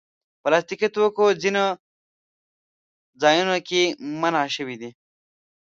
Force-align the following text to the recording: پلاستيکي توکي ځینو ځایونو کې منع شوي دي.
پلاستيکي 0.41 0.87
توکي 0.95 1.25
ځینو 1.41 1.65
ځایونو 3.21 3.55
کې 3.67 3.81
منع 4.21 4.43
شوي 4.55 4.75
دي. 4.81 4.89